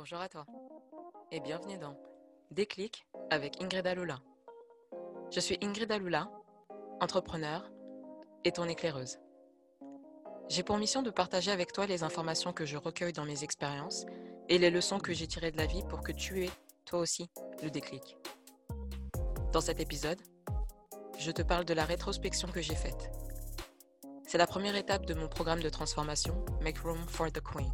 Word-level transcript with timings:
Bonjour 0.00 0.20
à 0.20 0.28
toi 0.28 0.46
et 1.32 1.40
bienvenue 1.40 1.76
dans 1.76 1.98
Déclic 2.52 3.04
avec 3.30 3.60
Ingrid 3.60 3.84
Alula. 3.84 4.20
Je 5.32 5.40
suis 5.40 5.58
Ingrid 5.60 5.90
Alula, 5.90 6.30
entrepreneur 7.00 7.68
et 8.44 8.52
ton 8.52 8.68
éclaireuse. 8.68 9.18
J'ai 10.48 10.62
pour 10.62 10.78
mission 10.78 11.02
de 11.02 11.10
partager 11.10 11.50
avec 11.50 11.72
toi 11.72 11.86
les 11.86 12.04
informations 12.04 12.52
que 12.52 12.64
je 12.64 12.76
recueille 12.76 13.12
dans 13.12 13.24
mes 13.24 13.42
expériences 13.42 14.06
et 14.48 14.58
les 14.58 14.70
leçons 14.70 15.00
que 15.00 15.12
j'ai 15.12 15.26
tirées 15.26 15.50
de 15.50 15.56
la 15.56 15.66
vie 15.66 15.82
pour 15.82 16.02
que 16.02 16.12
tu 16.12 16.44
aies, 16.44 16.50
toi 16.84 17.00
aussi, 17.00 17.28
le 17.64 17.68
déclic. 17.68 18.16
Dans 19.52 19.60
cet 19.60 19.80
épisode, 19.80 20.22
je 21.18 21.32
te 21.32 21.42
parle 21.42 21.64
de 21.64 21.74
la 21.74 21.84
rétrospection 21.84 22.46
que 22.46 22.62
j'ai 22.62 22.76
faite. 22.76 23.10
C'est 24.28 24.38
la 24.38 24.46
première 24.46 24.76
étape 24.76 25.06
de 25.06 25.14
mon 25.14 25.26
programme 25.26 25.60
de 25.60 25.68
transformation 25.68 26.44
Make 26.60 26.78
Room 26.78 27.04
for 27.08 27.32
the 27.32 27.40
Queen. 27.40 27.72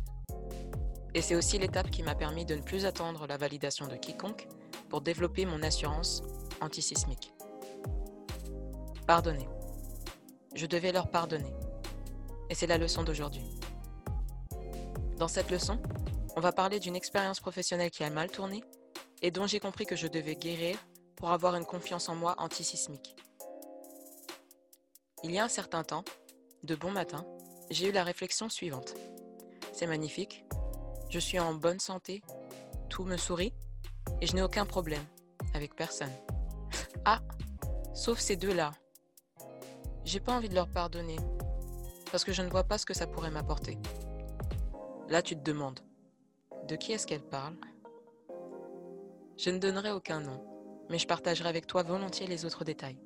Et 1.15 1.23
c'est 1.23 1.37
aussi 1.37 1.59
l'étape 1.59 1.91
qui 1.91 2.03
m'a 2.03 2.17
permis 2.17 2.45
de 2.45 2.57
ne 2.57 2.63
plus 2.63 2.87
attendre 2.87 3.27
la 3.29 3.37
validation 3.37 3.87
de 3.87 3.95
quiconque 3.95 4.49
pour 4.89 5.01
développer 5.01 5.47
mon 5.47 5.63
assurance 5.63 6.23
antisismique. 6.61 7.33
Pardonner. 9.07 9.49
Je 10.55 10.67
devais 10.67 10.93
leur 10.93 11.09
pardonner. 11.11 11.55
Et 12.51 12.55
c'est 12.55 12.67
la 12.67 12.79
leçon 12.79 13.05
d'aujourd'hui. 13.05 13.45
Dans 15.19 15.29
cette 15.29 15.51
leçon, 15.51 15.81
on 16.37 16.41
va 16.41 16.51
parler 16.51 16.81
d'une 16.81 16.97
expérience 16.97 17.39
professionnelle 17.39 17.91
qui 17.91 18.03
a 18.03 18.11
mal 18.11 18.31
tourné 18.31 18.65
et 19.23 19.31
dont 19.31 19.47
j'ai 19.47 19.61
compris 19.61 19.87
que 19.87 19.97
je 19.97 20.09
devais 20.09 20.35
guérir 20.35 20.77
pour 21.15 21.31
avoir 21.31 21.55
une 21.55 21.65
confiance 21.65 22.09
en 22.09 22.17
moi 22.17 22.35
antisismique. 22.39 23.15
Il 25.23 25.31
y 25.31 25.39
a 25.39 25.45
un 25.45 25.49
certain 25.49 25.85
temps, 25.85 26.05
de 26.65 26.75
bon 26.75 26.91
matin, 26.91 27.25
j'ai 27.71 27.89
eu 27.89 27.93
la 27.93 28.05
réflexion 28.05 28.49
suivante. 28.49 28.95
C'est 29.73 29.87
magnifique, 29.87 30.45
je 31.15 31.21
suis 31.21 31.39
en 31.39 31.55
bonne 31.55 31.79
santé, 31.79 32.25
tout 32.89 33.05
me 33.05 33.17
sourit 33.17 33.55
et 34.21 34.27
je 34.27 34.35
n'ai 34.35 34.43
aucun 34.43 34.67
problème 34.67 35.05
avec 35.55 35.77
personne. 35.77 36.11
Ah, 37.07 37.21
sauf 37.93 38.19
ces 38.19 38.35
deux-là. 38.35 38.73
J'ai 40.05 40.19
pas 40.19 40.33
envie 40.33 40.49
de 40.49 40.55
leur 40.55 40.69
pardonner 40.69 41.19
parce 42.11 42.25
que 42.25 42.33
je 42.33 42.43
ne 42.43 42.49
vois 42.49 42.65
pas 42.65 42.79
ce 42.79 42.87
que 42.87 42.95
ça 42.95 43.07
pourrait 43.07 43.31
m'apporter. 43.31 43.79
Là, 45.09 45.23
tu 45.23 45.37
te 45.37 45.43
demandes, 45.43 45.81
de 46.67 46.75
qui 46.75 46.93
est-ce 46.93 47.07
qu'elle 47.07 47.23
parle? 47.23 47.55
Je 49.37 49.51
ne 49.51 49.59
donnerai 49.59 49.93
aucun 49.93 50.21
nom, 50.21 50.43
mais 50.89 50.99
je 50.99 51.07
partagerai 51.07 51.49
avec 51.49 51.69
toi 51.69 51.83
volontiers 51.83 52.27
les 52.27 52.45
autres 52.47 52.65
détails. 52.65 52.99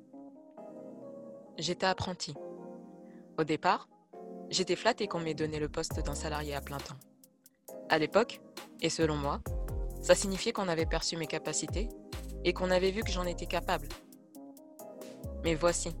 J'étais 1.57 1.85
apprenti. 1.85 2.33
Au 3.37 3.43
départ, 3.43 3.87
j'étais 4.49 4.77
flattée 4.77 5.07
qu'on 5.07 5.19
m'ait 5.19 5.35
donné 5.35 5.59
le 5.59 5.69
poste 5.69 5.99
d'un 5.99 6.15
salarié 6.15 6.55
à 6.55 6.61
plein 6.61 6.77
temps. 6.77 6.97
À 7.89 7.97
l'époque, 7.97 8.39
et 8.81 8.89
selon 8.89 9.15
moi, 9.15 9.41
ça 10.03 10.13
signifiait 10.13 10.53
qu'on 10.53 10.67
avait 10.67 10.85
perçu 10.85 11.17
mes 11.17 11.25
capacités 11.25 11.89
et 12.45 12.53
qu'on 12.53 12.69
avait 12.69 12.91
vu 12.91 13.01
que 13.01 13.11
j'en 13.11 13.25
étais 13.25 13.47
capable. 13.47 13.87
Mais 15.43 15.55
voici, 15.55 15.95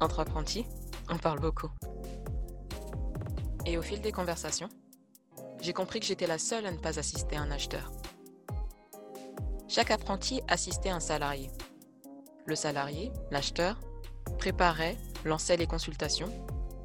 entre 0.00 0.20
apprentis, 0.20 0.64
on 1.10 1.18
parle 1.18 1.40
beaucoup. 1.40 1.70
Et 3.66 3.76
au 3.76 3.82
fil 3.82 4.00
des 4.00 4.12
conversations, 4.12 4.70
j'ai 5.60 5.74
compris 5.74 6.00
que 6.00 6.06
j'étais 6.06 6.26
la 6.26 6.38
seule 6.38 6.64
à 6.64 6.72
ne 6.72 6.78
pas 6.78 6.98
assister 6.98 7.36
à 7.36 7.42
un 7.42 7.50
acheteur. 7.50 7.92
Chaque 9.68 9.90
apprenti 9.90 10.40
assistait 10.48 10.88
un 10.88 11.00
salarié. 11.00 11.50
Le 12.46 12.54
salarié, 12.54 13.12
l'acheteur, 13.30 13.78
préparait, 14.38 14.96
lançait 15.24 15.56
les 15.56 15.66
consultations, 15.66 16.32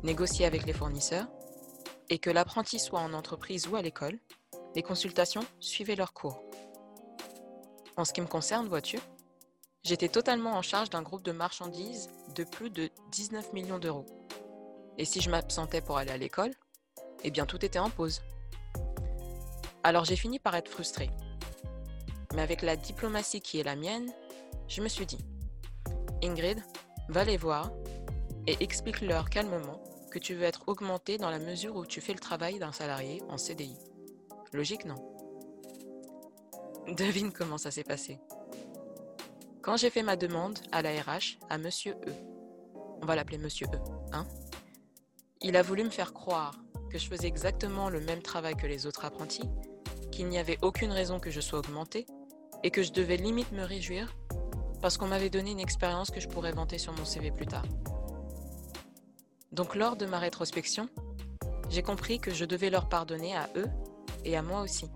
négociait 0.04 0.46
avec 0.46 0.66
les 0.66 0.74
fournisseurs, 0.74 1.28
et 2.10 2.20
que 2.20 2.30
l'apprenti 2.30 2.80
soit 2.80 3.00
en 3.00 3.14
entreprise 3.14 3.68
ou 3.68 3.78
à 3.78 3.82
l'école, 3.82 4.20
les 4.76 4.84
consultations 4.84 5.44
suivaient 5.60 5.96
leur 5.96 6.14
cours. 6.14 6.42
En 7.98 8.06
ce 8.06 8.14
qui 8.14 8.22
me 8.22 8.28
concerne, 8.28 8.68
vois-tu, 8.68 9.00
j'étais 9.84 10.10
totalement 10.10 10.54
en 10.54 10.62
charge 10.62 10.90
d'un 10.90 11.02
groupe 11.02 11.24
de 11.24 11.32
marchandises 11.32 12.10
de 12.36 12.44
plus 12.44 12.70
de 12.70 12.90
19 13.12 13.54
millions 13.54 13.80
d'euros. 13.80 14.06
Et 14.98 15.06
si 15.06 15.22
je 15.22 15.30
m'absentais 15.30 15.82
pour 15.82 15.98
aller 15.98 16.12
à 16.12 16.18
l'école, 16.18 16.54
eh 17.24 17.32
bien 17.32 17.46
tout 17.46 17.64
était 17.66 17.80
en 17.80 17.90
pause. 17.90 18.22
Alors 19.84 20.06
j'ai 20.06 20.16
fini 20.16 20.40
par 20.40 20.56
être 20.56 20.70
frustrée. 20.70 21.10
Mais 22.34 22.42
avec 22.42 22.62
la 22.62 22.76
diplomatie 22.76 23.42
qui 23.42 23.60
est 23.60 23.64
la 23.64 23.76
mienne, 23.76 24.12
je 24.68 24.82
me 24.82 24.88
suis 24.88 25.06
dit, 25.06 25.26
Ingrid, 26.24 26.64
va 27.10 27.26
les 27.26 27.38
voir 27.38 27.72
et 28.48 28.58
explique-leur 28.62 29.30
calmement 29.30 29.82
que 30.12 30.20
tu 30.20 30.34
veux 30.34 30.44
être 30.44 30.64
augmenté 30.68 31.18
dans 31.18 31.30
la 31.30 31.40
mesure 31.40 31.76
où 31.76 31.86
tu 31.86 32.00
fais 32.00 32.14
le 32.14 32.20
travail 32.20 32.60
d'un 32.60 32.72
salarié 32.72 33.22
en 33.30 33.38
CDI. 33.38 33.91
Logique, 34.54 34.86
non 34.86 34.96
Devine 36.88 37.32
comment 37.32 37.58
ça 37.58 37.72
s'est 37.72 37.84
passé. 37.84 38.20
Quand 39.62 39.78
j'ai 39.78 39.90
fait 39.90 40.04
ma 40.04 40.16
demande 40.18 40.60
à 40.72 40.82
la 40.82 40.92
RH, 40.92 41.38
à 41.50 41.58
Monsieur 41.58 41.94
E, 42.08 42.12
on 43.02 43.06
va 43.06 43.16
l'appeler 43.16 43.38
Monsieur 43.38 43.68
E, 43.68 43.78
hein 44.12 44.26
Il 45.42 45.56
a 45.56 45.62
voulu 45.62 45.84
me 45.84 45.90
faire 45.90 46.14
croire 46.14 46.56
que 46.90 46.98
je 46.98 47.08
faisais 47.08 47.28
exactement 47.28 47.90
le 47.90 48.02
même 48.02 48.22
travail 48.22 48.56
que 48.56 48.68
les 48.68 48.86
autres 48.86 49.06
apprentis, 49.06 49.50
qu'il 50.12 50.28
n'y 50.28 50.38
avait 50.38 50.58
aucune 50.62 50.92
raison 50.92 51.20
que 51.20 51.32
je 51.32 51.40
sois 51.40 51.60
augmentée 51.60 52.06
et 52.64 52.72
que 52.72 52.84
je 52.84 52.92
devais 52.92 53.18
limite 53.18 53.52
me 53.54 53.64
réjouir 53.64 54.14
parce 54.82 54.98
qu'on 54.98 55.08
m'avait 55.08 55.30
donné 55.30 55.52
une 55.52 55.60
expérience 55.60 56.12
que 56.12 56.20
je 56.20 56.28
pourrais 56.28 56.52
vanter 56.52 56.78
sur 56.78 56.92
mon 56.92 57.06
CV 57.06 57.32
plus 57.32 57.48
tard. 57.48 57.66
Donc 59.54 59.76
lors 59.76 59.96
de 59.96 60.06
ma 60.06 60.20
rétrospection, 60.20 60.90
j'ai 61.70 61.84
compris 61.84 62.20
que 62.20 62.34
je 62.34 62.44
devais 62.44 62.70
leur 62.70 62.90
pardonner 62.90 63.36
à 63.36 63.48
eux 63.56 63.68
et 64.26 64.36
à 64.36 64.42
moi 64.42 64.62
aussi. 64.62 64.90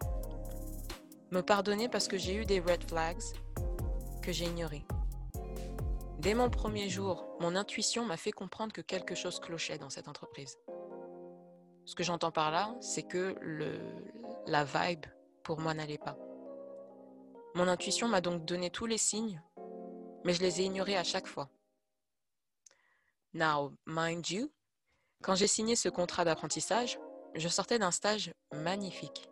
Me 1.31 1.41
pardonner 1.41 1.89
parce 1.89 2.07
que 2.07 2.17
j'ai 2.17 2.35
eu 2.35 2.45
des 2.45 2.59
red 2.59 2.83
flags 2.87 3.23
que 4.21 4.31
j'ai 4.31 4.45
ignorés. 4.45 4.85
Dès 6.19 6.33
mon 6.33 6.49
premier 6.49 6.89
jour, 6.89 7.27
mon 7.39 7.55
intuition 7.55 8.05
m'a 8.05 8.17
fait 8.17 8.31
comprendre 8.31 8.73
que 8.73 8.81
quelque 8.81 9.15
chose 9.15 9.39
clochait 9.39 9.77
dans 9.77 9.89
cette 9.89 10.07
entreprise. 10.07 10.57
Ce 11.85 11.93
que 11.93 12.03
j'entends 12.03 12.31
par 12.31 12.51
là, 12.51 12.75
c'est 12.81 13.03
que 13.03 13.35
le, 13.41 13.79
la 14.47 14.63
vibe 14.63 15.05
pour 15.43 15.59
moi 15.59 15.73
n'allait 15.73 15.99
pas. 15.99 16.17
Mon 17.53 17.67
intuition 17.67 18.07
m'a 18.07 18.21
donc 18.21 18.43
donné 18.43 18.69
tous 18.69 18.87
les 18.87 18.97
signes, 18.97 19.41
mais 20.23 20.33
je 20.33 20.41
les 20.41 20.61
ai 20.61 20.63
ignorés 20.65 20.97
à 20.97 21.03
chaque 21.03 21.27
fois. 21.27 21.49
Now, 23.33 23.73
mind 23.85 24.29
you, 24.29 24.51
quand 25.21 25.35
j'ai 25.35 25.47
signé 25.47 25.75
ce 25.75 25.89
contrat 25.89 26.25
d'apprentissage, 26.25 26.99
je 27.35 27.49
sortais 27.49 27.79
d'un 27.79 27.91
stage 27.91 28.33
magnifique. 28.53 29.29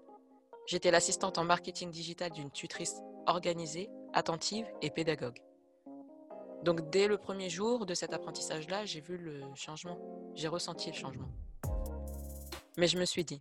J'étais 0.67 0.91
l'assistante 0.91 1.37
en 1.37 1.43
marketing 1.43 1.89
digital 1.89 2.31
d'une 2.31 2.51
tutrice 2.51 2.95
organisée, 3.25 3.89
attentive 4.13 4.65
et 4.81 4.89
pédagogue. 4.89 5.39
Donc 6.63 6.89
dès 6.89 7.07
le 7.07 7.17
premier 7.17 7.49
jour 7.49 7.85
de 7.85 7.93
cet 7.93 8.13
apprentissage-là, 8.13 8.85
j'ai 8.85 9.01
vu 9.01 9.17
le 9.17 9.41
changement, 9.55 9.97
j'ai 10.35 10.47
ressenti 10.47 10.89
le 10.89 10.95
changement. 10.95 11.29
Mais 12.77 12.87
je 12.87 12.97
me 12.97 13.05
suis 13.05 13.23
dit, 13.23 13.39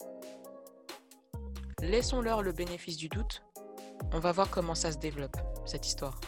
laissons-leur 1.80 2.42
le 2.42 2.52
bénéfice 2.52 2.96
du 2.96 3.08
doute, 3.08 3.42
on 4.12 4.18
va 4.18 4.32
voir 4.32 4.50
comment 4.50 4.74
ça 4.74 4.92
se 4.92 4.98
développe, 4.98 5.36
cette 5.64 5.86
histoire. 5.86 6.20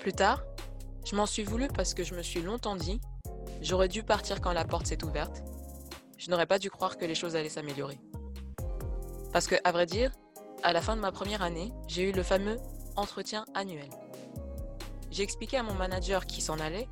Plus 0.00 0.12
tard, 0.12 0.42
je 1.04 1.16
m'en 1.16 1.26
suis 1.26 1.44
voulu 1.44 1.68
parce 1.68 1.94
que 1.94 2.04
je 2.04 2.14
me 2.14 2.22
suis 2.22 2.42
longtemps 2.42 2.76
dit, 2.76 3.00
j'aurais 3.60 3.88
dû 3.88 4.02
partir 4.02 4.40
quand 4.40 4.52
la 4.52 4.64
porte 4.64 4.86
s'est 4.86 5.04
ouverte 5.04 5.42
je 6.20 6.30
n'aurais 6.30 6.46
pas 6.46 6.58
dû 6.58 6.70
croire 6.70 6.98
que 6.98 7.06
les 7.06 7.14
choses 7.14 7.34
allaient 7.34 7.48
s'améliorer. 7.48 7.98
Parce 9.32 9.46
que, 9.46 9.54
à 9.64 9.72
vrai 9.72 9.86
dire, 9.86 10.12
à 10.62 10.74
la 10.74 10.82
fin 10.82 10.94
de 10.94 11.00
ma 11.00 11.12
première 11.12 11.40
année, 11.40 11.72
j'ai 11.88 12.02
eu 12.02 12.12
le 12.12 12.22
fameux 12.22 12.58
entretien 12.94 13.46
annuel. 13.54 13.88
J'ai 15.10 15.22
expliqué 15.22 15.56
à 15.56 15.62
mon 15.62 15.72
manager 15.72 16.26
qui 16.26 16.42
s'en 16.42 16.58
allait 16.58 16.88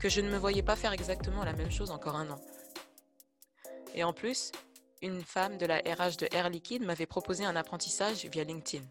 que 0.00 0.08
je 0.08 0.20
ne 0.20 0.28
me 0.28 0.36
voyais 0.36 0.64
pas 0.64 0.74
faire 0.74 0.92
exactement 0.92 1.44
la 1.44 1.52
même 1.52 1.70
chose 1.70 1.92
encore 1.92 2.16
un 2.16 2.28
an. 2.30 2.40
Et 3.94 4.02
en 4.02 4.12
plus, 4.12 4.50
une 5.00 5.22
femme 5.22 5.58
de 5.58 5.66
la 5.66 5.76
RH 5.76 6.16
de 6.18 6.28
Air 6.32 6.50
Liquide 6.50 6.82
m'avait 6.82 7.06
proposé 7.06 7.44
un 7.44 7.54
apprentissage 7.54 8.24
via 8.24 8.42
LinkedIn. 8.42 8.84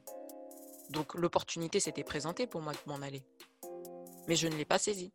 Donc 0.92 1.16
l'opportunité 1.16 1.82
s'était 1.82 2.06
présentée 2.06 2.48
pour 2.48 2.62
moi 2.62 2.72
de 2.72 2.80
m'en 2.86 3.02
aller. 3.02 3.24
Mais 4.30 4.38
je 4.38 4.48
ne 4.48 4.56
l'ai 4.56 4.66
pas 4.66 4.78
saisie. 4.78 5.12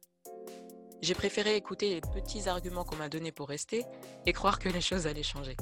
J'ai 1.02 1.14
préféré 1.14 1.56
écouter 1.56 1.94
les 1.94 2.00
petits 2.00 2.48
arguments 2.48 2.84
qu'on 2.84 2.96
m'a 2.96 3.08
donnés 3.08 3.32
pour 3.32 3.48
rester 3.48 3.84
et 4.24 4.32
croire 4.32 4.58
que 4.58 4.68
les 4.68 4.80
choses 4.80 5.06
allaient 5.06 5.22
changer. 5.22 5.56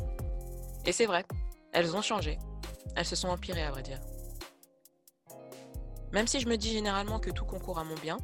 Et 0.86 0.92
c'est 0.92 1.06
vrai, 1.06 1.24
elles 1.72 1.96
ont 1.96 2.02
changé. 2.02 2.38
Elles 2.96 3.06
se 3.06 3.16
sont 3.16 3.28
empirées 3.28 3.64
à 3.64 3.70
vrai 3.70 3.82
dire. 3.82 4.00
Même 6.12 6.28
si 6.28 6.38
je 6.38 6.48
me 6.48 6.56
dis 6.56 6.70
généralement 6.70 7.18
que 7.18 7.30
tout 7.30 7.44
concourt 7.44 7.78
à 7.78 7.84
mon 7.84 7.96
bien, 7.96 8.18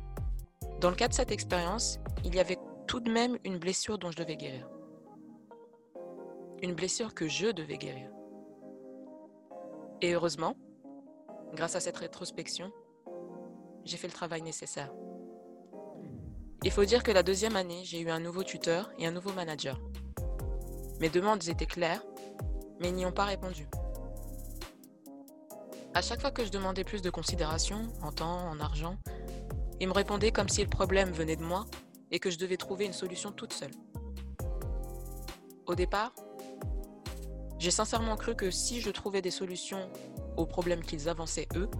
dans 0.80 0.90
le 0.90 0.96
cas 0.96 1.08
de 1.08 1.12
cette 1.12 1.32
expérience, 1.32 1.98
il 2.24 2.34
y 2.34 2.40
avait 2.40 2.58
tout 2.86 3.00
de 3.00 3.10
même 3.10 3.38
une 3.44 3.58
blessure 3.58 3.98
dont 3.98 4.10
je 4.10 4.16
devais 4.16 4.36
guérir. 4.36 4.68
Une 6.62 6.74
blessure 6.74 7.14
que 7.14 7.26
je 7.26 7.48
devais 7.48 7.78
guérir. 7.78 8.10
Et 10.00 10.12
heureusement, 10.12 10.54
grâce 11.54 11.74
à 11.74 11.80
cette 11.80 11.96
rétrospection, 11.96 12.70
j'ai 13.84 13.96
fait 13.96 14.06
le 14.06 14.12
travail 14.12 14.42
nécessaire. 14.42 14.92
Il 16.62 16.70
faut 16.70 16.84
dire 16.84 17.02
que 17.02 17.10
la 17.10 17.22
deuxième 17.22 17.56
année, 17.56 17.82
j'ai 17.84 18.00
eu 18.00 18.10
un 18.10 18.20
nouveau 18.20 18.44
tuteur 18.44 18.90
et 18.98 19.06
un 19.06 19.10
nouveau 19.10 19.32
manager. 19.32 19.80
Mes 21.00 21.08
demandes 21.08 21.48
étaient 21.48 21.64
claires, 21.64 22.02
mais 22.78 22.90
ils 22.90 22.94
n'y 22.94 23.06
ont 23.06 23.12
pas 23.12 23.24
répondu. 23.24 23.66
À 25.94 26.02
chaque 26.02 26.20
fois 26.20 26.30
que 26.30 26.44
je 26.44 26.50
demandais 26.50 26.84
plus 26.84 27.00
de 27.00 27.08
considération, 27.08 27.88
en 28.02 28.12
temps, 28.12 28.46
en 28.50 28.60
argent, 28.60 28.98
il 29.80 29.88
me 29.88 29.94
répondait 29.94 30.32
comme 30.32 30.50
si 30.50 30.62
le 30.62 30.68
problème 30.68 31.10
venait 31.12 31.36
de 31.36 31.42
moi 31.42 31.64
et 32.10 32.18
que 32.18 32.30
je 32.30 32.36
devais 32.36 32.58
trouver 32.58 32.84
une 32.84 32.92
solution 32.92 33.32
toute 33.32 33.54
seule. 33.54 33.72
Au 35.66 35.74
départ, 35.74 36.12
j'ai 37.58 37.70
sincèrement 37.70 38.16
cru 38.16 38.36
que 38.36 38.50
si 38.50 38.82
je 38.82 38.90
trouvais 38.90 39.22
des 39.22 39.30
solutions 39.30 39.90
aux 40.36 40.46
problèmes 40.46 40.82
qu'ils 40.82 41.08
avançaient 41.08 41.48
eux, 41.56 41.70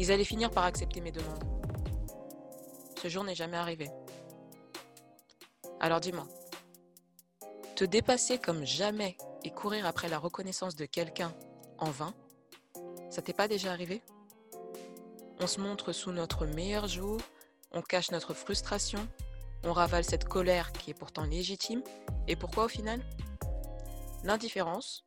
ils 0.00 0.10
allaient 0.10 0.24
finir 0.24 0.50
par 0.50 0.64
accepter 0.64 1.00
mes 1.00 1.12
demandes. 1.12 1.44
Ce 3.02 3.08
jour 3.08 3.24
n'est 3.24 3.34
jamais 3.34 3.56
arrivé. 3.56 3.90
Alors 5.80 5.98
dis-moi, 5.98 6.28
te 7.74 7.84
dépasser 7.84 8.38
comme 8.38 8.64
jamais 8.64 9.16
et 9.42 9.50
courir 9.50 9.86
après 9.86 10.08
la 10.08 10.20
reconnaissance 10.20 10.76
de 10.76 10.84
quelqu'un 10.84 11.34
en 11.78 11.90
vain, 11.90 12.14
ça 13.10 13.20
t'est 13.20 13.32
pas 13.32 13.48
déjà 13.48 13.72
arrivé? 13.72 14.02
On 15.40 15.48
se 15.48 15.60
montre 15.60 15.90
sous 15.90 16.12
notre 16.12 16.46
meilleur 16.46 16.86
jour, 16.86 17.20
on 17.72 17.82
cache 17.82 18.12
notre 18.12 18.34
frustration, 18.34 19.00
on 19.64 19.72
ravale 19.72 20.04
cette 20.04 20.26
colère 20.26 20.70
qui 20.70 20.92
est 20.92 20.94
pourtant 20.94 21.24
légitime, 21.24 21.82
et 22.28 22.36
pourquoi 22.36 22.66
au 22.66 22.68
final? 22.68 23.00
L'indifférence, 24.22 25.04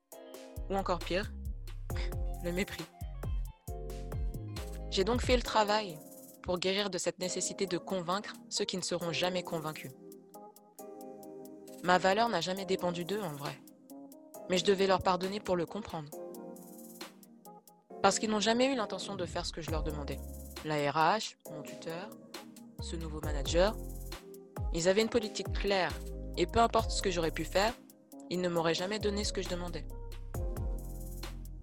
ou 0.69 0.75
encore 0.75 0.99
pire, 0.99 1.31
le 2.43 2.51
mépris. 2.51 2.83
J'ai 4.91 5.05
donc 5.05 5.21
fait 5.21 5.37
le 5.37 5.43
travail 5.43 5.97
pour 6.45 6.59
guérir 6.59 6.91
de 6.91 6.99
cette 6.99 7.17
nécessité 7.17 7.65
de 7.65 7.79
convaincre 7.79 8.33
ceux 8.49 8.65
qui 8.65 8.77
ne 8.77 8.83
seront 8.83 9.11
jamais 9.11 9.41
convaincus. 9.41 9.91
Ma 11.83 11.97
valeur 11.97 12.29
n'a 12.29 12.39
jamais 12.39 12.65
dépendu 12.65 13.03
d'eux 13.03 13.19
en 13.19 13.33
vrai, 13.33 13.59
mais 14.49 14.59
je 14.59 14.63
devais 14.63 14.85
leur 14.85 15.01
pardonner 15.01 15.39
pour 15.39 15.55
le 15.55 15.65
comprendre. 15.65 16.09
Parce 18.03 18.19
qu'ils 18.19 18.29
n'ont 18.29 18.39
jamais 18.39 18.71
eu 18.71 18.75
l'intention 18.75 19.15
de 19.15 19.25
faire 19.25 19.43
ce 19.43 19.51
que 19.51 19.61
je 19.61 19.71
leur 19.71 19.81
demandais. 19.81 20.19
La 20.65 20.75
RH, 20.91 21.35
mon 21.51 21.63
tuteur, 21.63 22.09
ce 22.79 22.95
nouveau 22.95 23.21
manager, 23.21 23.75
ils 24.71 24.87
avaient 24.87 25.01
une 25.01 25.09
politique 25.09 25.51
claire 25.51 25.91
et 26.37 26.45
peu 26.45 26.59
importe 26.59 26.91
ce 26.91 27.01
que 27.01 27.09
j'aurais 27.09 27.31
pu 27.31 27.43
faire, 27.43 27.73
ils 28.29 28.41
ne 28.41 28.49
m'auraient 28.49 28.75
jamais 28.75 28.99
donné 28.99 29.23
ce 29.23 29.33
que 29.33 29.41
je 29.41 29.49
demandais. 29.49 29.87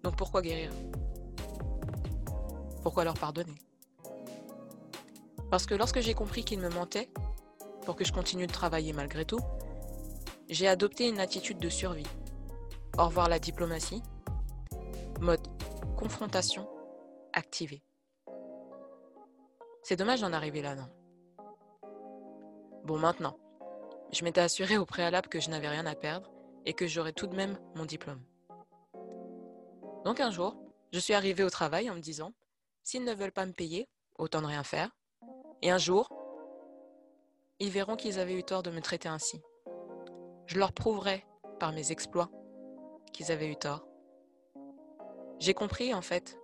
Donc 0.03 0.17
pourquoi 0.17 0.43
guérir? 0.43 0.73
Pourquoi 2.83 3.05
leur 3.05 3.15
pardonner? 3.15 3.55
Parce 5.53 5.67
que 5.67 5.75
lorsque 5.75 6.01
j'ai 6.01 6.15
compris 6.15 6.47
qu'ils 6.47 6.61
me 6.61 6.71
mentaient, 6.71 7.11
pour 7.85 7.95
que 7.95 8.07
je 8.07 8.13
continue 8.15 8.47
de 8.47 8.53
travailler 8.53 8.95
malgré 8.95 9.27
tout, 9.27 9.41
j'ai 10.49 10.67
adopté 10.67 11.07
une 11.07 11.21
attitude 11.21 11.59
de 11.59 11.69
survie. 11.69 12.07
Au 12.97 13.05
revoir 13.05 13.29
la 13.29 13.39
diplomatie. 13.39 14.03
Mode 15.21 15.47
confrontation 15.95 16.67
activée. 17.35 17.83
C'est 19.83 19.97
dommage 19.97 20.23
d'en 20.23 20.33
arriver 20.33 20.63
là, 20.63 20.75
non? 20.75 20.89
Bon, 22.85 22.97
maintenant, 22.97 23.37
je 24.11 24.25
m'étais 24.25 24.41
assuré 24.41 24.79
au 24.79 24.87
préalable 24.87 25.29
que 25.29 25.39
je 25.39 25.51
n'avais 25.51 25.69
rien 25.69 25.85
à 25.85 25.95
perdre 25.95 26.33
et 26.65 26.73
que 26.73 26.87
j'aurais 26.87 27.13
tout 27.13 27.27
de 27.27 27.37
même 27.37 27.59
mon 27.75 27.85
diplôme. 27.85 28.25
Donc 30.07 30.19
un 30.19 30.31
jour, 30.31 30.57
je 30.95 30.99
suis 30.99 31.13
arrivée 31.13 31.45
au 31.45 31.51
travail 31.51 31.91
en 31.91 31.95
me 31.95 32.01
disant, 32.01 32.33
s'ils 32.83 33.05
ne 33.05 33.13
veulent 33.13 33.33
pas 33.33 33.45
me 33.45 33.53
payer, 33.53 33.87
autant 34.17 34.41
de 34.41 34.47
rien 34.47 34.65
faire. 34.65 34.89
Et 35.63 35.71
un 35.71 35.79
jour, 35.79 36.09
ils 37.61 37.71
verront 37.71 37.95
qu'ils 37.95 38.19
avaient 38.19 38.35
eu 38.35 38.43
tort 38.43 38.65
de 38.65 38.71
me 38.71 38.81
traiter 38.81 39.09
ainsi. 39.09 39.41
Je 40.47 40.59
leur 40.59 40.73
prouverai 40.73 41.25
par 41.61 41.73
mes 41.73 41.93
exploits 41.93 42.31
qu'ils 43.13 43.31
avaient 43.31 43.49
eu 43.49 43.57
tort. 43.57 43.87
J'ai 45.39 45.55
compris, 45.55 45.95
en 45.95 46.03
fait, 46.03 46.37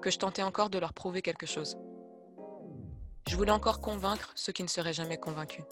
que 0.00 0.10
je 0.10 0.18
tentais 0.18 0.42
encore 0.42 0.70
de 0.70 0.78
leur 0.78 0.94
prouver 0.94 1.20
quelque 1.20 1.44
chose. 1.44 1.76
Je 3.28 3.36
voulais 3.36 3.52
encore 3.52 3.82
convaincre 3.82 4.32
ceux 4.34 4.52
qui 4.52 4.62
ne 4.62 4.68
seraient 4.68 4.94
jamais 4.94 5.18
convaincus. 5.18 5.64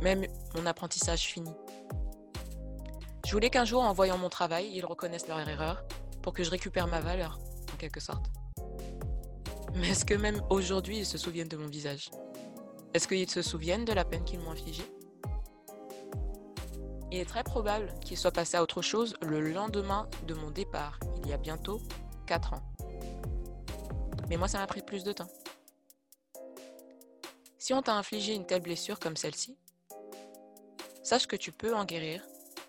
Même 0.00 0.24
mon 0.54 0.66
apprentissage 0.66 1.22
fini. 1.22 1.52
Je 3.26 3.32
voulais 3.32 3.50
qu'un 3.50 3.64
jour, 3.64 3.82
en 3.82 3.92
voyant 3.92 4.18
mon 4.18 4.28
travail, 4.28 4.70
ils 4.72 4.84
reconnaissent 4.84 5.26
leur 5.26 5.40
erreur 5.40 5.82
pour 6.22 6.32
que 6.34 6.44
je 6.44 6.50
récupère 6.50 6.86
ma 6.86 7.00
valeur, 7.00 7.38
en 7.72 7.76
quelque 7.76 7.98
sorte. 7.98 8.26
Mais 9.74 9.88
est-ce 9.88 10.04
que 10.04 10.14
même 10.14 10.42
aujourd'hui, 10.50 10.98
ils 10.98 11.06
se 11.06 11.18
souviennent 11.18 11.48
de 11.48 11.56
mon 11.56 11.66
visage? 11.66 12.10
Est-ce 12.94 13.08
qu'ils 13.08 13.30
se 13.30 13.42
souviennent 13.42 13.84
de 13.84 13.92
la 13.92 14.04
peine 14.04 14.24
qu'ils 14.24 14.40
m'ont 14.40 14.50
infligée? 14.50 14.84
Il 17.10 17.18
est 17.18 17.28
très 17.28 17.44
probable 17.44 17.92
qu'ils 18.00 18.16
soient 18.16 18.32
passés 18.32 18.56
à 18.56 18.62
autre 18.62 18.80
chose 18.80 19.14
le 19.22 19.40
lendemain 19.52 20.08
de 20.26 20.34
mon 20.34 20.50
départ, 20.50 20.98
il 21.22 21.28
y 21.28 21.32
a 21.32 21.36
bientôt 21.36 21.80
4 22.26 22.54
ans. 22.54 22.62
Mais 24.28 24.36
moi, 24.36 24.48
ça 24.48 24.58
m'a 24.58 24.66
pris 24.66 24.82
plus 24.82 25.04
de 25.04 25.12
temps. 25.12 25.28
Si 27.58 27.74
on 27.74 27.82
t'a 27.82 27.94
infligé 27.94 28.34
une 28.34 28.46
telle 28.46 28.62
blessure 28.62 28.98
comme 28.98 29.16
celle-ci, 29.16 29.58
sache 31.02 31.26
que 31.26 31.36
tu 31.36 31.52
peux 31.52 31.74
en 31.74 31.84
guérir 31.84 32.24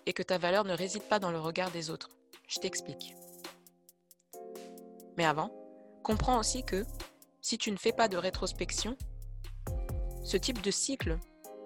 et 0.06 0.12
que 0.12 0.22
ta 0.22 0.38
valeur 0.38 0.64
ne 0.64 0.74
réside 0.74 1.04
pas 1.04 1.18
dans 1.18 1.30
le 1.30 1.40
regard 1.40 1.70
des 1.70 1.90
autres. 1.90 2.10
Je 2.46 2.60
t'explique. 2.60 3.14
Mais 5.16 5.24
avant, 5.24 5.50
comprends 6.04 6.38
aussi 6.38 6.62
que 6.62 6.84
si 7.40 7.58
tu 7.58 7.72
ne 7.72 7.76
fais 7.76 7.92
pas 7.92 8.06
de 8.06 8.16
rétrospection, 8.16 8.96
ce 10.22 10.36
type 10.36 10.62
de 10.62 10.70
cycle 10.70 11.18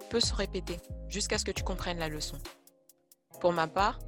peut 0.08 0.20
se 0.20 0.32
répéter 0.32 0.79
jusqu'à 1.08 1.37
ce 1.37 1.44
que 1.44 1.50
tu 1.50 1.62
comprennes 1.62 1.99
la 1.99 2.08
leçon. 2.08 2.38
Pour 3.40 3.52
ma 3.52 3.67
part, 3.67 3.99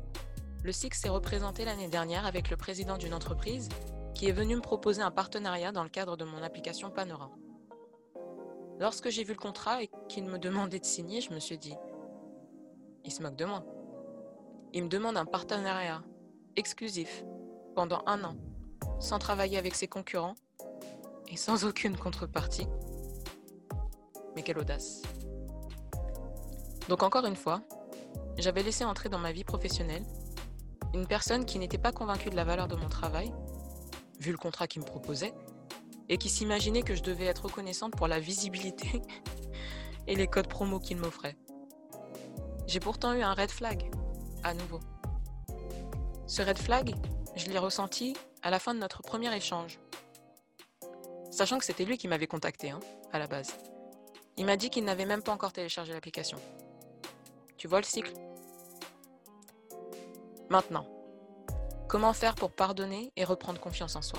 le 0.62 0.72
cycle 0.72 0.96
s'est 0.96 1.08
représenté 1.08 1.64
l'année 1.64 1.88
dernière 1.88 2.26
avec 2.26 2.48
le 2.48 2.56
président 2.56 2.96
d'une 2.96 3.12
entreprise 3.12 3.68
qui 4.14 4.28
est 4.28 4.32
venu 4.32 4.56
me 4.56 4.60
proposer 4.60 5.02
un 5.02 5.10
partenariat 5.10 5.72
dans 5.72 5.82
le 5.82 5.88
cadre 5.88 6.16
de 6.16 6.24
mon 6.24 6.42
application 6.42 6.90
Panora. 6.90 7.30
Lorsque 8.78 9.10
j'ai 9.10 9.24
vu 9.24 9.32
le 9.32 9.38
contrat 9.38 9.82
et 9.82 9.90
qu'il 10.08 10.24
me 10.24 10.38
demandait 10.38 10.80
de 10.80 10.84
signer, 10.84 11.20
je 11.20 11.32
me 11.32 11.40
suis 11.40 11.58
dit, 11.58 11.74
il 13.04 13.12
se 13.12 13.22
moque 13.22 13.36
de 13.36 13.44
moi. 13.44 13.64
Il 14.72 14.84
me 14.84 14.88
demande 14.88 15.16
un 15.16 15.26
partenariat 15.26 16.02
exclusif 16.56 17.24
pendant 17.74 18.02
un 18.06 18.22
an, 18.24 18.36
sans 19.00 19.18
travailler 19.18 19.58
avec 19.58 19.74
ses 19.74 19.88
concurrents 19.88 20.34
et 21.28 21.36
sans 21.36 21.64
aucune 21.64 21.96
contrepartie. 21.96 22.68
Mais 24.36 24.42
quelle 24.42 24.58
audace. 24.58 25.02
Donc 26.88 27.02
encore 27.02 27.26
une 27.26 27.36
fois, 27.36 27.62
j'avais 28.38 28.62
laissé 28.62 28.84
entrer 28.84 29.08
dans 29.08 29.18
ma 29.18 29.32
vie 29.32 29.44
professionnelle 29.44 30.04
une 30.94 31.06
personne 31.06 31.44
qui 31.44 31.58
n'était 31.58 31.78
pas 31.78 31.92
convaincue 31.92 32.30
de 32.30 32.36
la 32.36 32.44
valeur 32.44 32.68
de 32.68 32.76
mon 32.76 32.88
travail, 32.88 33.32
vu 34.18 34.32
le 34.32 34.38
contrat 34.38 34.66
qu'il 34.66 34.82
me 34.82 34.86
proposait, 34.86 35.32
et 36.08 36.18
qui 36.18 36.28
s'imaginait 36.28 36.82
que 36.82 36.94
je 36.94 37.02
devais 37.02 37.26
être 37.26 37.44
reconnaissante 37.44 37.94
pour 37.96 38.08
la 38.08 38.18
visibilité 38.18 39.00
et 40.08 40.16
les 40.16 40.26
codes 40.26 40.48
promo 40.48 40.80
qu'il 40.80 40.96
m'offrait. 40.96 41.36
J'ai 42.66 42.80
pourtant 42.80 43.14
eu 43.14 43.22
un 43.22 43.34
red 43.34 43.50
flag 43.50 43.90
à 44.42 44.54
nouveau. 44.54 44.80
Ce 46.26 46.42
red 46.42 46.58
flag, 46.58 46.94
je 47.36 47.46
l'ai 47.46 47.58
ressenti 47.58 48.14
à 48.42 48.50
la 48.50 48.58
fin 48.58 48.74
de 48.74 48.78
notre 48.78 49.02
premier 49.02 49.34
échange. 49.34 49.78
Sachant 51.30 51.58
que 51.58 51.64
c'était 51.64 51.84
lui 51.84 51.98
qui 51.98 52.08
m'avait 52.08 52.26
contacté, 52.26 52.70
hein, 52.70 52.80
à 53.12 53.18
la 53.18 53.26
base. 53.26 53.54
Il 54.36 54.46
m'a 54.46 54.56
dit 54.56 54.70
qu'il 54.70 54.84
n'avait 54.84 55.06
même 55.06 55.22
pas 55.22 55.32
encore 55.32 55.52
téléchargé 55.52 55.92
l'application. 55.92 56.38
Tu 57.56 57.68
vois 57.68 57.80
le 57.80 57.84
cycle? 57.84 58.12
Maintenant, 60.48 60.86
comment 61.88 62.12
faire 62.12 62.34
pour 62.34 62.50
pardonner 62.50 63.12
et 63.16 63.24
reprendre 63.24 63.60
confiance 63.60 63.96
en 63.96 64.02
soi? 64.02 64.18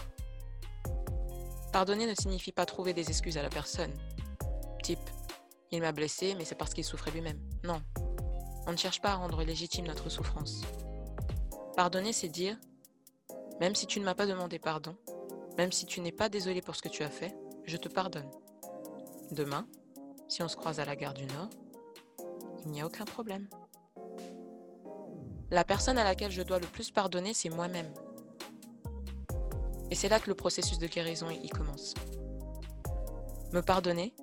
Pardonner 1.73 2.05
ne 2.05 2.15
signifie 2.15 2.51
pas 2.51 2.65
trouver 2.65 2.93
des 2.93 3.09
excuses 3.09 3.37
à 3.37 3.43
la 3.43 3.49
personne. 3.49 3.93
Type, 4.83 5.09
il 5.71 5.81
m'a 5.81 5.91
blessé, 5.91 6.35
mais 6.37 6.45
c'est 6.45 6.55
parce 6.55 6.73
qu'il 6.73 6.83
souffrait 6.83 7.11
lui-même. 7.11 7.39
Non, 7.63 7.81
on 8.67 8.71
ne 8.71 8.77
cherche 8.77 9.01
pas 9.01 9.11
à 9.11 9.15
rendre 9.15 9.43
légitime 9.43 9.87
notre 9.87 10.09
souffrance. 10.09 10.61
Pardonner, 11.75 12.13
c'est 12.13 12.29
dire, 12.29 12.57
même 13.61 13.75
si 13.75 13.85
tu 13.85 13.99
ne 13.99 14.05
m'as 14.05 14.15
pas 14.15 14.25
demandé 14.25 14.57
pardon, 14.57 14.97
même 15.55 15.71
si 15.71 15.85
tu 15.85 16.01
n'es 16.01 16.11
pas 16.11 16.29
désolé 16.29 16.63
pour 16.63 16.75
ce 16.75 16.81
que 16.81 16.89
tu 16.89 17.03
as 17.03 17.11
fait, 17.11 17.37
je 17.65 17.77
te 17.77 17.87
pardonne. 17.87 18.29
Demain, 19.31 19.67
si 20.27 20.41
on 20.41 20.47
se 20.47 20.55
croise 20.55 20.79
à 20.79 20.85
la 20.85 20.95
gare 20.95 21.13
du 21.13 21.27
Nord, 21.27 21.49
il 22.65 22.71
n'y 22.71 22.81
a 22.81 22.87
aucun 22.87 23.05
problème. 23.05 23.47
La 25.51 25.63
personne 25.63 25.99
à 25.99 26.03
laquelle 26.03 26.31
je 26.31 26.41
dois 26.41 26.57
le 26.57 26.65
plus 26.65 26.89
pardonner, 26.89 27.35
c'est 27.35 27.49
moi-même. 27.49 27.93
Et 29.91 29.95
c'est 29.95 30.09
là 30.09 30.19
que 30.19 30.29
le 30.29 30.35
processus 30.35 30.79
de 30.79 30.87
guérison 30.87 31.29
y 31.29 31.49
commence. 31.49 31.93
Me 33.53 33.61
pardonner, 33.61 34.15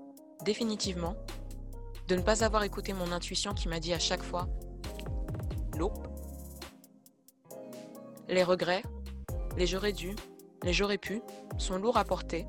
définitivement, 0.44 1.14
de 2.08 2.16
ne 2.16 2.22
pas 2.22 2.42
avoir 2.42 2.64
écouté 2.64 2.92
mon 2.92 3.12
intuition 3.12 3.54
qui 3.54 3.68
m'a 3.68 3.78
dit 3.78 3.94
à 3.94 4.00
chaque 4.00 4.24
fois 4.24 4.48
l'eau. 5.76 5.92
Les 8.26 8.42
regrets, 8.42 8.82
les 9.56 9.66
j'aurais 9.66 9.92
dû, 9.92 10.14
les 10.62 10.72
j'aurais 10.72 10.98
pu 10.98 11.22
sont 11.56 11.78
lourds 11.78 11.96
à 11.96 12.04
porter. 12.04 12.46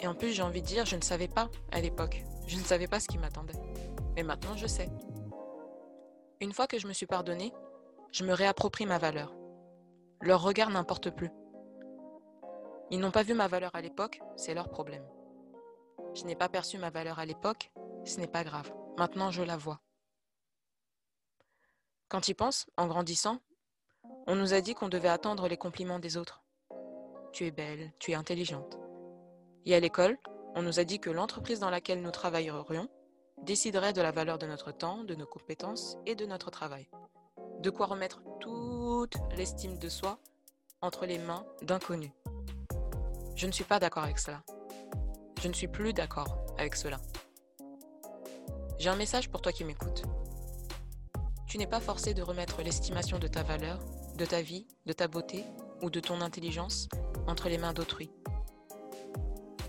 Et 0.00 0.06
en 0.06 0.14
plus, 0.14 0.32
j'ai 0.32 0.42
envie 0.42 0.62
de 0.62 0.66
dire, 0.66 0.84
je 0.84 0.96
ne 0.96 1.00
savais 1.00 1.28
pas 1.28 1.48
à 1.72 1.80
l'époque. 1.80 2.24
Je 2.46 2.58
ne 2.58 2.62
savais 2.62 2.86
pas 2.86 3.00
ce 3.00 3.08
qui 3.08 3.18
m'attendait. 3.18 3.58
Mais 4.16 4.22
maintenant, 4.22 4.56
je 4.56 4.66
sais. 4.66 4.90
Une 6.40 6.52
fois 6.52 6.66
que 6.66 6.78
je 6.78 6.86
me 6.86 6.92
suis 6.92 7.06
pardonnée, 7.06 7.52
je 8.12 8.24
me 8.24 8.32
réapproprie 8.32 8.86
ma 8.86 8.98
valeur. 8.98 9.34
Leur 10.20 10.42
regard 10.42 10.70
n'importe 10.70 11.10
plus. 11.10 11.30
Ils 12.90 13.00
n'ont 13.00 13.10
pas 13.10 13.22
vu 13.22 13.34
ma 13.34 13.48
valeur 13.48 13.74
à 13.74 13.80
l'époque, 13.80 14.20
c'est 14.36 14.54
leur 14.54 14.68
problème. 14.68 15.06
Je 16.14 16.24
n'ai 16.24 16.36
pas 16.36 16.48
perçu 16.48 16.78
ma 16.78 16.90
valeur 16.90 17.18
à 17.18 17.24
l'époque, 17.24 17.72
ce 18.04 18.20
n'est 18.20 18.28
pas 18.28 18.44
grave. 18.44 18.72
Maintenant, 18.98 19.30
je 19.30 19.42
la 19.42 19.56
vois. 19.56 19.80
Quand 22.08 22.28
ils 22.28 22.34
pensent, 22.34 22.66
en 22.76 22.86
grandissant, 22.86 23.38
on 24.26 24.36
nous 24.36 24.54
a 24.54 24.60
dit 24.60 24.74
qu'on 24.74 24.88
devait 24.88 25.08
attendre 25.08 25.48
les 25.48 25.56
compliments 25.56 25.98
des 25.98 26.16
autres. 26.16 26.42
Tu 27.32 27.46
es 27.46 27.50
belle, 27.50 27.92
tu 27.98 28.12
es 28.12 28.14
intelligente. 28.14 28.78
Et 29.66 29.74
à 29.74 29.80
l'école, 29.80 30.18
on 30.54 30.62
nous 30.62 30.78
a 30.78 30.84
dit 30.84 31.00
que 31.00 31.10
l'entreprise 31.10 31.60
dans 31.60 31.70
laquelle 31.70 32.00
nous 32.00 32.10
travaillerions 32.10 32.88
déciderait 33.42 33.92
de 33.92 34.00
la 34.00 34.12
valeur 34.12 34.38
de 34.38 34.46
notre 34.46 34.72
temps, 34.72 35.04
de 35.04 35.14
nos 35.14 35.26
compétences 35.26 35.98
et 36.06 36.14
de 36.14 36.24
notre 36.26 36.50
travail. 36.50 36.88
De 37.60 37.70
quoi 37.70 37.86
remettre 37.86 38.22
toute 38.40 39.16
l'estime 39.36 39.78
de 39.78 39.88
soi 39.88 40.18
entre 40.80 41.06
les 41.06 41.18
mains 41.18 41.44
d'inconnus. 41.62 42.12
Je 43.36 43.46
ne 43.46 43.52
suis 43.52 43.64
pas 43.64 43.80
d'accord 43.80 44.04
avec 44.04 44.18
cela. 44.18 44.42
Je 45.40 45.48
ne 45.48 45.52
suis 45.52 45.68
plus 45.68 45.92
d'accord 45.92 46.46
avec 46.56 46.76
cela. 46.76 46.98
J'ai 48.78 48.88
un 48.88 48.96
message 48.96 49.28
pour 49.30 49.42
toi 49.42 49.52
qui 49.52 49.64
m'écoute. 49.64 50.04
Tu 51.54 51.58
n'es 51.58 51.68
pas 51.68 51.78
forcé 51.78 52.14
de 52.14 52.22
remettre 52.22 52.62
l'estimation 52.62 53.20
de 53.20 53.28
ta 53.28 53.44
valeur, 53.44 53.78
de 54.18 54.24
ta 54.24 54.42
vie, 54.42 54.66
de 54.86 54.92
ta 54.92 55.06
beauté 55.06 55.44
ou 55.82 55.88
de 55.88 56.00
ton 56.00 56.20
intelligence 56.20 56.88
entre 57.28 57.48
les 57.48 57.58
mains 57.58 57.72
d'autrui. 57.72 58.10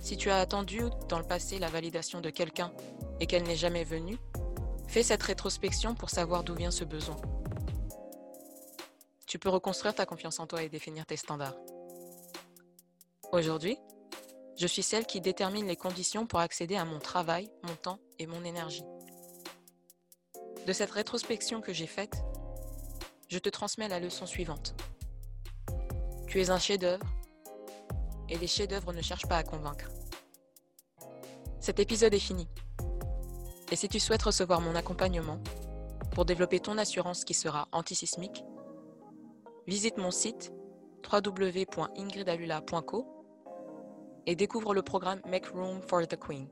Si 0.02 0.18
tu 0.18 0.32
as 0.32 0.40
attendu 0.40 0.82
dans 1.10 1.20
le 1.20 1.28
passé 1.28 1.60
la 1.60 1.70
validation 1.70 2.22
de 2.22 2.32
quelqu'un 2.32 2.74
et 3.20 3.28
qu'elle 3.28 3.44
n'est 3.44 3.56
jamais 3.56 3.84
venue, 3.84 4.18
fais 4.88 5.04
cette 5.04 5.22
rétrospection 5.22 5.94
pour 5.94 6.10
savoir 6.10 6.44
d'où 6.44 6.56
vient 6.56 6.72
ce 6.72 6.86
besoin. 6.86 7.18
Tu 9.28 9.38
peux 9.38 9.50
reconstruire 9.50 9.94
ta 9.94 10.08
confiance 10.08 10.40
en 10.40 10.48
toi 10.48 10.64
et 10.64 10.70
définir 10.70 11.06
tes 11.06 11.18
standards. 11.18 11.60
Aujourd'hui, 13.32 13.78
je 14.58 14.66
suis 14.66 14.82
celle 14.82 15.06
qui 15.06 15.22
détermine 15.22 15.68
les 15.68 15.76
conditions 15.76 16.26
pour 16.26 16.40
accéder 16.40 16.78
à 16.78 16.86
mon 16.86 16.98
travail, 16.98 17.52
mon 17.62 17.76
temps 17.76 18.00
et 18.18 18.26
mon 18.26 18.44
énergie. 18.44 18.86
De 20.66 20.74
cette 20.74 20.92
rétrospection 20.92 21.62
que 21.62 21.74
j'ai 21.74 21.86
faite, 21.86 22.24
je 23.30 23.38
te 23.38 23.50
transmets 23.50 23.88
la 23.88 24.00
leçon 24.00 24.26
suivante. 24.26 24.74
Tu 26.28 26.42
es 26.42 26.50
un 26.50 26.58
chef-d'œuvre 26.58 27.06
et 28.30 28.38
les 28.38 28.48
chefs-d'œuvre 28.48 28.92
ne 28.92 29.02
cherchent 29.02 29.28
pas 29.28 29.38
à 29.38 29.44
convaincre. 29.44 29.92
Cet 31.60 31.80
épisode 31.80 32.16
est 32.16 32.20
fini. 32.20 32.48
Et 33.72 33.76
si 33.76 33.88
tu 33.88 34.00
souhaites 34.00 34.24
recevoir 34.24 34.60
mon 34.60 34.74
accompagnement 34.76 35.40
pour 36.12 36.26
développer 36.26 36.60
ton 36.60 36.80
assurance 36.80 37.26
qui 37.26 37.36
sera 37.36 37.68
antisismique, 37.72 38.44
visite 39.68 39.98
mon 39.98 40.10
site 40.10 40.52
www.ingridalula.co 41.12 43.06
et 44.26 44.36
découvre 44.36 44.74
le 44.74 44.82
programme 44.82 45.22
Make 45.28 45.46
Room 45.48 45.84
for 45.84 46.08
the 46.08 46.18
Queen. 46.20 46.48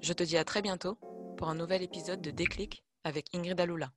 Je 0.00 0.14
te 0.14 0.22
dis 0.22 0.38
à 0.38 0.44
très 0.44 0.62
bientôt 0.62 0.96
pour 1.38 1.48
un 1.48 1.54
nouvel 1.54 1.82
épisode 1.82 2.20
de 2.20 2.32
Déclic 2.32 2.82
avec 3.04 3.32
Ingrid 3.32 3.60
Alula. 3.60 3.92